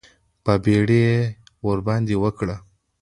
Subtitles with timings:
[0.43, 1.19] بابېړي یې
[1.67, 2.47] ورباندې وکړ.